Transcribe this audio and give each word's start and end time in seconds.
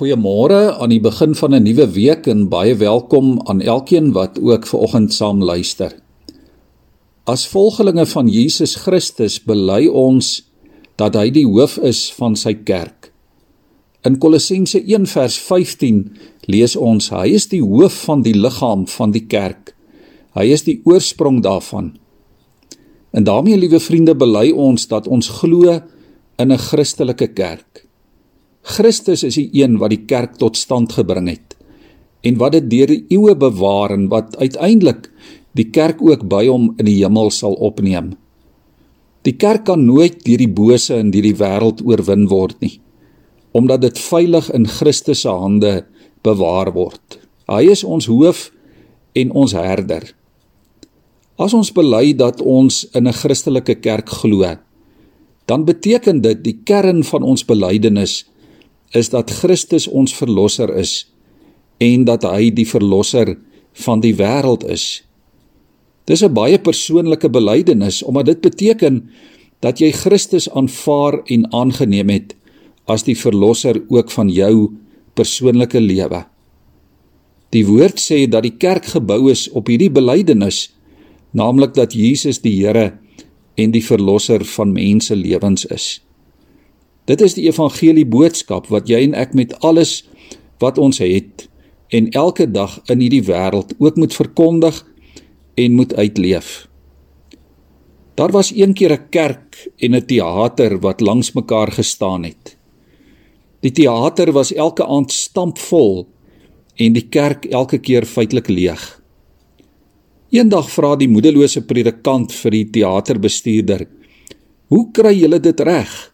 Goeiemôre 0.00 0.78
aan 0.80 0.94
die 0.94 1.00
begin 1.04 1.34
van 1.36 1.52
'n 1.52 1.62
nuwe 1.62 1.84
week 1.92 2.26
en 2.26 2.48
baie 2.48 2.74
welkom 2.74 3.40
aan 3.44 3.60
elkeen 3.60 4.12
wat 4.12 4.40
ook 4.40 4.66
ver 4.66 4.78
oggend 4.78 5.12
saam 5.12 5.44
luister. 5.44 5.92
As 7.24 7.46
volgelinge 7.46 8.06
van 8.06 8.28
Jesus 8.28 8.74
Christus 8.74 9.44
bely 9.44 9.86
ons 9.86 10.48
dat 10.96 11.14
hy 11.14 11.30
die 11.30 11.44
hoof 11.44 11.76
is 11.76 12.12
van 12.12 12.36
sy 12.36 12.54
kerk. 12.54 13.12
In 14.02 14.18
Kolossense 14.18 14.80
1 14.86 15.06
vers 15.06 15.38
15 15.38 16.16
lees 16.46 16.76
ons 16.76 17.10
hy 17.10 17.28
is 17.34 17.48
die 17.48 17.62
hoof 17.62 18.04
van 18.04 18.22
die 18.22 18.34
liggaam 18.34 18.86
van 18.86 19.10
die 19.10 19.26
kerk. 19.26 19.76
Hy 20.32 20.44
is 20.44 20.62
die 20.62 20.80
oorsprong 20.84 21.42
daarvan. 21.42 21.92
En 23.12 23.24
daarmee, 23.24 23.56
liewe 23.56 23.80
vriende, 23.80 24.14
bely 24.14 24.50
ons 24.50 24.86
dat 24.86 25.06
ons 25.06 25.28
glo 25.28 25.80
in 26.38 26.52
'n 26.52 26.58
Christelike 26.58 27.26
kerk. 27.26 27.89
Christus 28.62 29.24
is 29.24 29.38
die 29.40 29.48
een 29.62 29.78
wat 29.80 29.94
die 29.94 30.04
kerk 30.06 30.36
tot 30.38 30.56
stand 30.56 30.92
gebring 30.92 31.28
het 31.32 31.56
en 32.26 32.36
wat 32.36 32.52
dit 32.52 32.66
deur 32.68 32.90
die 32.90 33.04
eeue 33.16 33.34
bewaar 33.34 33.94
en 33.94 34.08
wat 34.12 34.36
uiteindelik 34.36 35.08
die 35.56 35.70
kerk 35.72 36.02
ook 36.04 36.26
by 36.28 36.44
hom 36.46 36.74
in 36.78 36.86
die 36.86 36.98
hemel 37.00 37.32
sal 37.32 37.56
opneem. 37.56 38.12
Die 39.24 39.36
kerk 39.36 39.64
kan 39.68 39.86
nooit 39.86 40.20
deur 40.24 40.40
die 40.40 40.52
bose 40.52 40.98
in 41.00 41.10
hierdie 41.12 41.36
wêreld 41.36 41.80
oorwin 41.84 42.28
word 42.28 42.60
nie, 42.60 42.78
omdat 43.56 43.82
dit 43.84 43.98
veilig 43.98 44.50
in 44.56 44.68
Christus 44.68 45.24
se 45.24 45.32
hande 45.32 45.72
bewaar 46.24 46.72
word. 46.76 47.18
Hy 47.48 47.64
is 47.72 47.84
ons 47.84 48.06
hoof 48.08 48.50
en 49.16 49.32
ons 49.32 49.56
herder. 49.56 50.04
As 51.40 51.56
ons 51.56 51.72
bely 51.72 52.12
dat 52.12 52.40
ons 52.40 52.84
in 52.94 53.08
'n 53.08 53.16
Christelike 53.16 53.80
kerk 53.80 54.08
glo, 54.08 54.44
dan 55.46 55.64
beteken 55.64 56.20
dit 56.20 56.44
die 56.44 56.58
kern 56.64 57.02
van 57.02 57.22
ons 57.22 57.44
belydenis 57.44 58.24
is 58.92 59.10
dat 59.10 59.30
Christus 59.30 59.88
ons 59.88 60.14
verlosser 60.14 60.72
is 60.76 61.06
en 61.78 62.04
dat 62.04 62.26
hy 62.26 62.50
die 62.50 62.66
verlosser 62.68 63.36
van 63.84 64.02
die 64.02 64.14
wêreld 64.18 64.66
is. 64.66 65.02
Dis 66.04 66.22
'n 66.22 66.34
baie 66.34 66.58
persoonlike 66.58 67.30
belydenis 67.30 68.02
omdat 68.02 68.26
dit 68.26 68.40
beteken 68.40 69.10
dat 69.60 69.78
jy 69.78 69.92
Christus 69.92 70.50
aanvaar 70.50 71.22
en 71.24 71.52
aangeneem 71.52 72.08
het 72.08 72.34
as 72.84 73.02
die 73.02 73.16
verlosser 73.16 73.82
ook 73.88 74.10
van 74.10 74.28
jou 74.28 74.72
persoonlike 75.14 75.80
lewe. 75.80 76.24
Die 77.50 77.66
woord 77.66 77.98
sê 77.98 78.28
dat 78.30 78.42
die 78.42 78.56
kerk 78.56 78.84
gebou 78.94 79.30
is 79.30 79.48
op 79.50 79.66
hierdie 79.66 79.90
belydenis, 79.90 80.70
naamlik 81.30 81.74
dat 81.74 81.94
Jesus 81.94 82.40
die 82.40 82.56
Here 82.64 82.98
en 83.54 83.70
die 83.70 83.84
verlosser 83.84 84.44
van 84.44 84.72
mense 84.72 85.16
lewens 85.16 85.66
is. 85.66 86.00
Dit 87.10 87.24
is 87.26 87.34
die 87.34 87.48
evangelie 87.48 88.06
boodskap 88.06 88.68
wat 88.70 88.86
jy 88.90 89.00
en 89.08 89.16
ek 89.18 89.32
met 89.34 89.56
alles 89.66 90.04
wat 90.62 90.78
ons 90.78 91.00
het 91.02 91.48
en 91.90 92.06
elke 92.14 92.46
dag 92.46 92.76
in 92.92 93.00
hierdie 93.02 93.24
wêreld 93.26 93.72
ook 93.82 93.96
moet 93.98 94.14
verkondig 94.14 94.76
en 95.58 95.74
moet 95.74 95.94
uitleef. 95.98 96.68
Daar 98.14 98.30
was 98.30 98.52
eendag 98.52 98.92
'n 98.92 99.08
kerk 99.10 99.72
en 99.82 99.94
'n 99.96 100.06
teater 100.06 100.78
wat 100.78 101.00
langs 101.00 101.32
mekaar 101.32 101.72
gestaan 101.72 102.24
het. 102.24 102.56
Die 103.60 103.72
teater 103.72 104.32
was 104.32 104.52
elke 104.52 104.86
aand 104.86 105.12
stampvol 105.12 106.06
en 106.76 106.92
die 106.92 107.08
kerk 107.08 107.44
elke 107.44 107.78
keer 107.78 108.04
feitelik 108.04 108.48
leeg. 108.48 109.02
Eendag 110.30 110.70
vra 110.70 110.96
die 110.96 111.08
moedelose 111.08 111.62
predikant 111.66 112.32
vir 112.32 112.50
die 112.50 112.70
teaterbestuurder: 112.70 113.86
"Hoe 114.68 114.90
kry 114.92 115.14
julle 115.14 115.40
dit 115.40 115.60
reg?" 115.60 116.09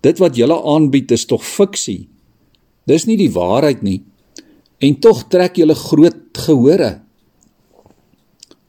Dit 0.00 0.20
wat 0.22 0.36
julle 0.38 0.56
aanbied 0.62 1.10
is 1.10 1.26
tog 1.26 1.44
fiksie. 1.46 2.08
Dis 2.88 3.06
nie 3.08 3.16
die 3.18 3.32
waarheid 3.32 3.82
nie. 3.82 4.00
En 4.78 4.98
tog 5.02 5.24
trek 5.32 5.58
julle 5.58 5.74
groot 5.74 6.38
gehore. 6.46 7.00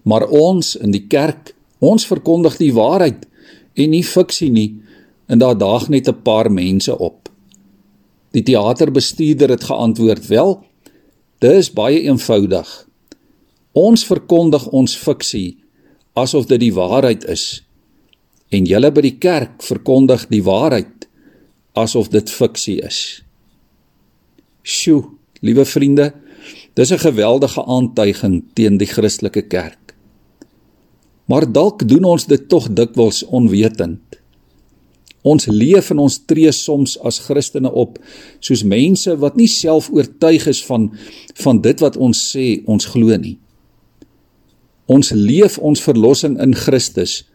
Maar 0.03 0.25
ons 0.33 0.73
in 0.79 0.91
die 0.91 1.05
kerk, 1.07 1.53
ons 1.79 2.07
verkondig 2.09 2.57
die 2.57 2.73
waarheid 2.73 3.27
en 3.79 3.93
nie 3.93 4.03
fiksie 4.03 4.49
nie. 4.51 4.73
En 5.29 5.39
daar 5.39 5.57
daag 5.57 5.89
net 5.89 6.09
'n 6.09 6.21
paar 6.23 6.51
mense 6.51 6.97
op. 6.97 7.29
Die 8.31 8.43
teaterbestuurder 8.43 9.49
het 9.49 9.63
geantwoord: 9.63 10.27
"Wel, 10.27 10.63
dis 11.39 11.73
baie 11.73 12.01
eenvoudig. 12.01 12.87
Ons 13.71 14.05
verkondig 14.05 14.67
ons 14.67 14.95
fiksie 14.97 15.57
asof 16.13 16.45
dit 16.45 16.59
die 16.59 16.73
waarheid 16.73 17.23
is. 17.29 17.63
En 18.49 18.65
julle 18.65 18.91
by 18.91 19.01
die 19.05 19.17
kerk 19.21 19.61
verkondig 19.63 20.25
die 20.31 20.43
waarheid 20.43 20.98
asof 21.73 22.09
dit 22.09 22.29
fiksie 22.29 22.79
is. 22.85 23.23
Sjoe, 24.63 25.03
liewe 25.41 25.65
vriende, 25.65 26.13
dis 26.73 26.91
'n 26.91 26.97
geweldige 26.97 27.65
aantuiging 27.65 28.43
teen 28.53 28.77
die 28.77 28.87
Christelike 28.87 29.41
kerk. 29.41 29.95
Maar 31.25 31.51
dalk 31.51 31.87
doen 31.87 32.03
ons 32.03 32.25
dit 32.25 32.49
tog 32.49 32.73
dikwels 32.73 33.23
onwetend. 33.23 34.01
Ons 35.21 35.45
leef 35.45 35.89
en 35.89 35.97
ons 35.97 36.19
tree 36.25 36.51
soms 36.51 36.95
as 37.03 37.19
Christene 37.19 37.71
op 37.71 37.99
soos 38.39 38.63
mense 38.63 39.17
wat 39.19 39.35
nie 39.35 39.47
self 39.47 39.89
oortuig 39.91 40.47
is 40.47 40.65
van 40.65 40.89
van 41.43 41.61
dit 41.61 41.79
wat 41.79 41.97
ons 41.97 42.21
sê 42.31 42.63
ons 42.65 42.85
glo 42.85 43.17
nie. 43.17 43.37
Ons 44.87 45.11
leef 45.11 45.57
ons 45.57 45.81
verlossing 45.81 46.39
in 46.41 46.55
Christus 46.55 47.25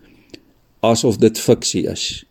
asof 0.81 1.21
dit 1.21 1.39
fiksie 1.39 1.85
is. 1.91 2.25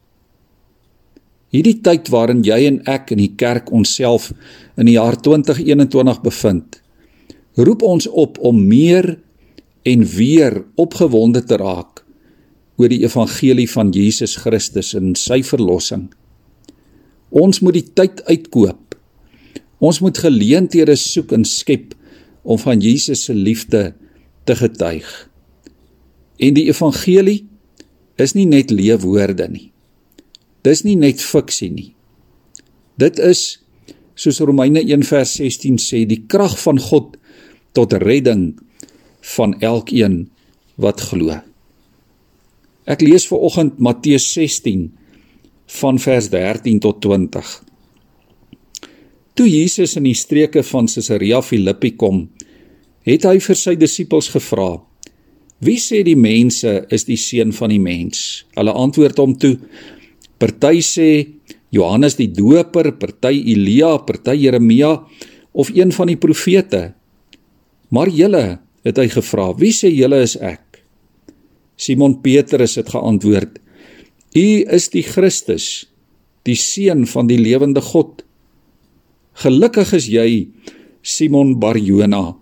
Hierdie 1.53 1.77
tyd 1.85 2.09
waarin 2.09 2.41
jy 2.45 2.63
en 2.65 2.79
ek 2.89 3.11
in 3.13 3.21
die 3.21 3.33
kerk 3.37 3.69
onsself 3.69 4.31
in 4.79 4.87
die 4.89 4.95
jaar 4.95 5.19
2021 5.21 6.23
bevind, 6.23 6.79
roep 7.61 7.83
ons 7.85 8.07
op 8.09 8.39
om 8.41 8.63
meer 8.65 9.11
en 9.85 10.05
weer 10.15 10.63
opgewonde 10.81 11.43
te 11.45 11.59
raak 11.61 12.01
oor 12.81 12.89
die 12.89 13.03
evangelie 13.05 13.67
van 13.69 13.91
Jesus 13.93 14.33
Christus 14.41 14.95
en 14.97 15.13
sy 15.19 15.43
verlossing. 15.45 16.07
Ons 17.29 17.61
moet 17.61 17.77
die 17.77 17.85
tyd 17.85 18.23
uitkoop. 18.25 18.97
Ons 19.83 19.99
moet 20.01 20.17
geleenthede 20.17 20.95
soek 20.97 21.35
en 21.37 21.45
skep 21.45 21.93
om 22.41 22.57
van 22.61 22.81
Jesus 22.81 23.27
se 23.27 23.35
liefde 23.37 23.91
te 24.49 24.55
getuig. 24.57 25.05
En 26.41 26.57
die 26.57 26.65
evangelie 26.71 27.43
is 28.17 28.33
nie 28.33 28.47
net 28.49 28.73
leefwoorde 28.73 29.47
nie. 29.51 29.72
Dis 30.63 30.83
nie 30.87 30.95
net 30.95 31.21
fiksie 31.21 31.69
nie. 31.71 31.91
Dit 32.99 33.19
is 33.19 33.59
soos 34.15 34.39
Romeine 34.39 34.83
1:16 34.85 35.79
sê, 35.81 36.05
die 36.05 36.23
krag 36.27 36.55
van 36.61 36.79
God 36.79 37.17
tot 37.73 37.93
redding 37.93 38.53
van 39.35 39.59
elkeen 39.59 40.29
wat 40.75 41.01
glo. 41.01 41.39
Ek 42.85 43.01
lees 43.01 43.25
ver 43.27 43.39
oggend 43.39 43.79
Matteus 43.79 44.25
16 44.33 44.91
van 45.79 45.99
vers 45.99 46.29
13 46.29 46.79
tot 46.79 47.01
20. 47.01 47.63
Toe 49.33 49.47
Jesus 49.49 49.95
in 49.97 50.03
die 50.03 50.17
streke 50.17 50.63
van 50.63 50.87
Caesarea 50.91 51.41
Philippi 51.41 51.95
kom, 51.95 52.27
het 53.07 53.25
hy 53.25 53.39
vir 53.41 53.57
sy 53.57 53.75
disippels 53.79 54.29
gevra: 54.29 54.83
"Wie 55.59 55.79
sê 55.79 56.03
die 56.03 56.19
mense 56.19 56.85
is 56.91 57.07
die 57.07 57.17
seun 57.17 57.53
van 57.53 57.69
die 57.69 57.79
mens?" 57.79 58.45
Hulle 58.55 58.71
antwoord 58.71 59.17
hom 59.17 59.37
toe: 59.37 59.57
Party 60.43 60.81
sê 60.83 61.09
Johannes 61.71 62.17
die 62.19 62.27
Doper, 62.27 62.91
party 62.99 63.39
Elia, 63.53 63.95
party 64.03 64.35
Jeremia 64.35 64.91
of 65.55 65.69
een 65.71 65.93
van 65.95 66.11
die 66.11 66.19
profete. 66.19 66.81
Maar 67.95 68.11
julle, 68.11 68.43
het 68.83 68.99
hy 68.99 69.07
gevra, 69.07 69.53
wie 69.55 69.71
sê 69.71 69.87
julle 69.93 70.19
is 70.25 70.35
ek? 70.43 70.83
Simon 71.79 72.17
Petrus 72.25 72.75
het 72.75 72.91
geantwoord: 72.91 73.61
U 74.35 74.47
is 74.67 74.89
die 74.91 75.05
Christus, 75.07 75.85
die 76.43 76.59
seun 76.59 77.07
van 77.07 77.31
die 77.31 77.39
lewende 77.39 77.81
God. 77.81 78.25
Gelukkig 79.39 79.95
is 79.95 80.09
jy, 80.11 80.29
Simon 80.99 81.55
Barjona, 81.61 82.33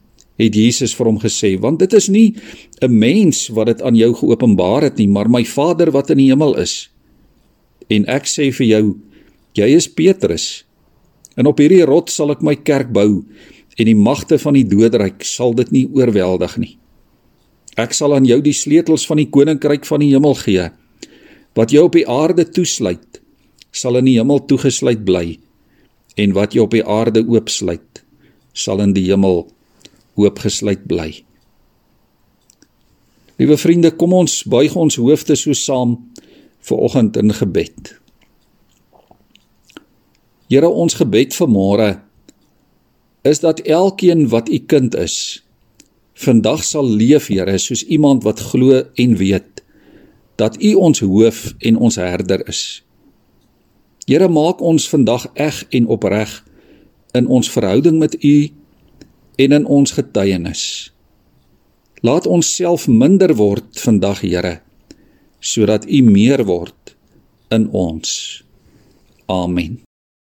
het 0.42 0.58
Jesus 0.58 0.96
vir 0.98 1.12
hom 1.12 1.22
gesê, 1.22 1.54
want 1.62 1.80
dit 1.86 1.94
is 1.94 2.10
nie 2.10 2.34
'n 2.82 2.90
mens 2.90 3.52
wat 3.54 3.68
dit 3.68 3.82
aan 3.82 3.96
jou 3.96 4.14
geopenbaar 4.14 4.90
het 4.90 4.98
nie, 4.98 5.08
maar 5.08 5.30
my 5.30 5.46
Vader 5.46 5.92
wat 5.92 6.10
in 6.10 6.18
die 6.18 6.32
hemel 6.34 6.58
is. 6.58 6.91
En 7.92 8.06
ek 8.12 8.30
sê 8.30 8.50
vir 8.56 8.68
jou, 8.68 8.84
jy 9.58 9.68
is 9.76 9.90
Petrus. 9.92 10.64
En 11.36 11.50
op 11.50 11.60
hierdie 11.60 11.84
rots 11.88 12.16
sal 12.20 12.32
ek 12.34 12.44
my 12.46 12.56
kerk 12.60 12.92
bou 12.96 13.24
en 13.80 13.88
die 13.88 13.98
magte 13.98 14.38
van 14.40 14.56
die 14.58 14.68
doodryk 14.68 15.24
sal 15.26 15.56
dit 15.58 15.72
nie 15.74 15.86
oorweldig 15.96 16.58
nie. 16.62 16.74
Ek 17.80 17.96
sal 17.96 18.14
aan 18.16 18.28
jou 18.28 18.38
die 18.44 18.56
sleutels 18.56 19.06
van 19.08 19.22
die 19.22 19.30
koninkryk 19.32 19.88
van 19.88 20.04
die 20.04 20.12
hemel 20.12 20.36
gee. 20.42 20.68
Wat 21.56 21.72
jy 21.72 21.84
op 21.84 21.96
die 21.96 22.08
aarde 22.08 22.46
toesluit, 22.48 23.22
sal 23.72 23.98
in 24.00 24.10
die 24.10 24.18
hemel 24.20 24.44
toegesluit 24.48 25.06
bly. 25.08 25.40
En 26.20 26.36
wat 26.36 26.56
jy 26.56 26.64
op 26.66 26.76
die 26.76 26.84
aarde 26.84 27.24
oopsluit, 27.24 28.04
sal 28.54 28.84
in 28.84 28.94
die 28.96 29.08
hemel 29.08 29.46
oopgesluit 30.20 30.84
bly. 30.92 31.10
Liewe 33.40 33.58
vriende, 33.58 33.94
kom 33.96 34.14
ons 34.14 34.42
buig 34.46 34.76
ons 34.78 35.00
hoofde 35.00 35.38
so 35.40 35.56
saam 35.58 35.96
vir 36.62 36.78
oggend 36.78 37.18
in 37.18 37.34
gebed. 37.34 37.96
Here, 40.52 40.68
ons 40.68 40.98
gebed 41.00 41.36
vanmôre 41.36 42.02
is 43.24 43.40
dat 43.40 43.62
elkeen 43.70 44.28
wat 44.34 44.50
u 44.50 44.58
kind 44.58 44.96
is, 44.98 45.44
vandag 46.18 46.64
sal 46.66 46.88
leef, 46.88 47.30
Here, 47.32 47.58
soos 47.58 47.86
iemand 47.86 48.24
wat 48.24 48.42
glo 48.52 48.84
en 48.96 49.18
weet 49.18 49.62
dat 50.42 50.58
u 50.62 50.74
ons 50.74 51.00
hoof 51.00 51.54
en 51.60 51.78
ons 51.78 51.96
herder 51.96 52.42
is. 52.50 52.82
Here, 54.10 54.28
maak 54.28 54.62
ons 54.62 54.90
vandag 54.90 55.28
eg 55.34 55.64
en 55.70 55.88
opreg 55.88 56.34
in 57.14 57.28
ons 57.28 57.50
verhouding 57.52 58.00
met 58.02 58.18
u 58.24 58.50
en 59.38 59.52
in 59.52 59.66
ons 59.66 59.92
getuienis. 59.92 60.64
Laat 62.02 62.26
ons 62.26 62.56
self 62.56 62.88
minder 62.90 63.36
word 63.38 63.78
vandag, 63.78 64.26
Here, 64.26 64.60
sodat 65.42 65.90
u 65.90 66.02
meer 66.06 66.46
word 66.46 66.96
in 67.50 67.68
ons. 67.74 68.44
Amen. 69.26 69.82